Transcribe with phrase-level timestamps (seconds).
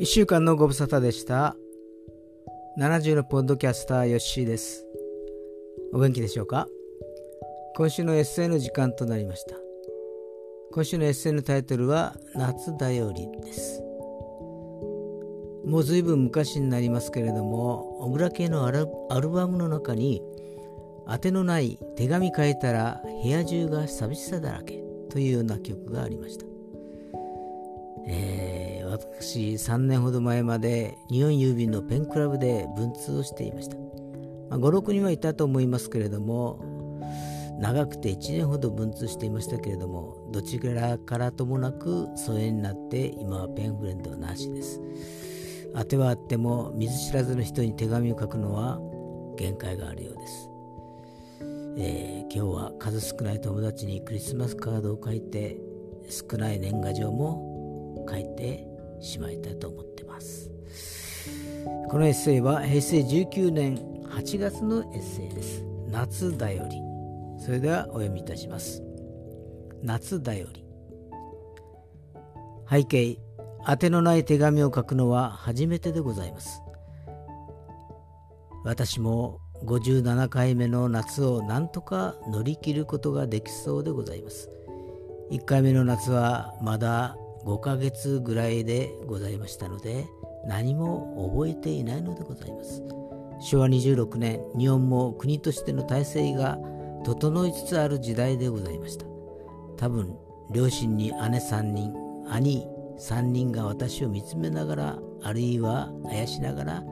[0.00, 1.54] 1週間のご無沙汰でした。
[2.78, 4.86] 70のポッドキャスターヨッシーです。
[5.92, 6.66] お元気でしょうか？
[7.76, 9.56] 今週のエッセイの時間となりました。
[10.72, 13.82] 今週のエッセイのタイトルは夏だよりです。
[15.66, 18.86] もう随分昔になりますけれども小倉系のアル
[19.28, 20.22] バムの中に
[21.10, 26.46] 宛のない手紙書いたら部屋中が寂しさだらけというような曲がありました。
[28.06, 36.58] えー、私3年ほど前まで日本郵便のペンクラブで文通をしていました、まあ、56人はいたと思いますけれども
[37.60, 44.80] 長くて1年ほど文通していましたけれどもどちらからともなく疎遠になって今はペンフレンドはなしです。
[45.74, 48.80] 当てはあっても見ず知らずの人に手紙を書くのは
[49.36, 50.50] 限界があるようです、
[51.78, 55.56] えー、今日は数少ない友達にクリスマスカードを書いて
[56.08, 57.49] 少ない年賀状も
[58.08, 58.66] 書いて
[59.00, 60.50] しまいたいと思ってます。
[61.88, 63.76] このエッセイは平成19年
[64.08, 65.64] 8月のエッセイです。
[65.90, 66.76] 夏だより。
[67.38, 68.82] それではお読みいたします。
[69.82, 70.64] 夏だより。
[72.68, 73.18] 背景
[73.66, 76.62] 宛のない手紙を書くのは初めてでございます。
[78.64, 84.48] 私も57回目の夏を何とか乗り切ることができそうでございます。
[85.30, 90.06] 1回目の夏はまだ5ヶ月ぐらいでございましたので
[90.46, 92.82] 何も覚えていないのでございます。
[93.42, 96.58] 昭和26年日本も国としての体制が
[97.04, 99.06] 整いつつある時代でございました。
[99.76, 100.16] 多分
[100.52, 101.94] 両親に姉3人
[102.28, 102.66] 兄
[102.98, 106.84] 3人が私を見つめながらあるいはあやしながら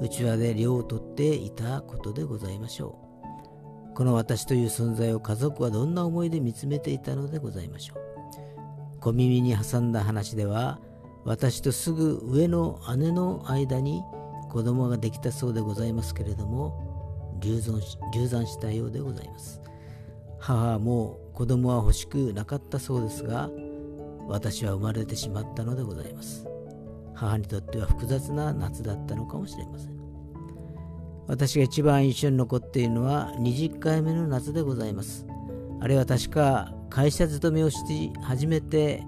[0.00, 3.94] うちわで涼をとっていたことでございましょう。
[3.94, 8.05] この私という存在を家族はどんな思いで見つめていたのでございましょう。
[9.06, 10.80] 小耳に挟んだ話では
[11.24, 14.02] 私とすぐ上の姉の間に
[14.50, 17.80] 子供ができたそうでございますけれども流産
[18.12, 19.60] 流産したようでございます。
[20.40, 23.48] 母はもう子供は欲しくなかったそうですが
[24.26, 26.44] 私は生まれてしまったのでございます。
[27.14, 29.96] 母にとっては複雑な夏だったのかもしれません。
[31.28, 35.24] 私が一番印象に残っているのは20回目の夏でございます。
[35.80, 37.76] あれは確か会社勤めをし
[38.22, 39.02] 始めて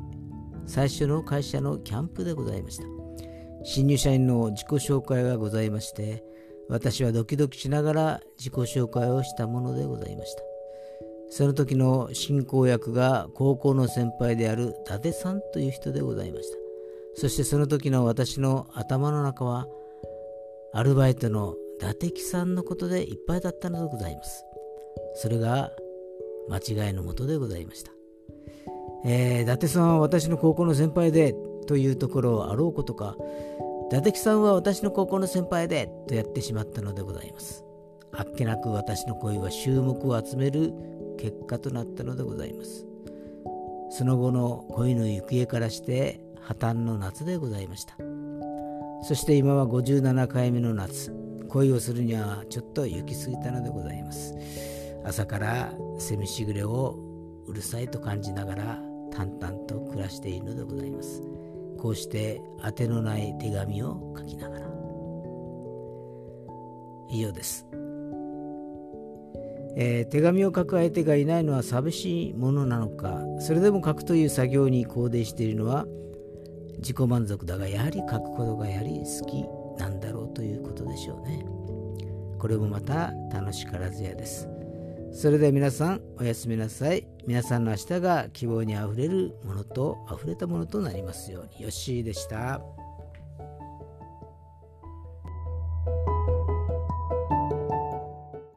[0.66, 2.84] 最初の会社のキャンプでございました。
[3.64, 6.22] 新入社員の自己紹介がございまして
[6.68, 10.42] 私はドキドキしながら自己紹介をしたものでございました。
[11.30, 16.56] その時の進行役が高校の先輩である伊達さんという人でございました。
[17.14, 19.66] そしてその時の私の頭の中は
[20.72, 24.44] アルバイトの伊達木さんのことでいっぱいだったのでございます。
[25.14, 25.72] それが
[26.50, 27.92] 間違いのもとでございました。
[29.04, 31.34] えー、伊達さんは私の高校の先輩で
[31.66, 33.16] というところをあろうことか、
[33.90, 37.64] 伊達木さんは私の高校の先輩でとやってしまったのでございます。
[38.12, 40.72] あっけなく私の恋は注目を集める
[41.18, 42.86] 結果となったのでございます。
[43.90, 47.96] その後の恋の行方からして破綻の夏でございました。
[49.02, 51.14] そして今は57回目の夏、
[51.48, 54.34] 恋をするにはちょっと行き過ぎたのでございます。
[55.04, 56.98] 朝からセミしぐれを
[57.46, 58.82] うるさいと感じながら
[59.12, 61.22] 淡々と暮らしているのでございます。
[61.78, 64.68] こうして当てのない手紙を書きながら。
[67.10, 67.66] 以上です、
[69.76, 75.86] えー、手紙を書く相手がいないのは寂しいものなのかそれでも書くという作業に肯定しているのは
[76.78, 79.44] 自己満足だがやはり書くことがやはり好き
[79.80, 81.44] なんだろうということでしょうね。
[82.38, 84.48] これもまた楽しからずやです。
[85.12, 92.87] それでは皆さんおやすみなさい皆さんの明日が希望にあふれるものとあふれたものとなりますようによしーでした。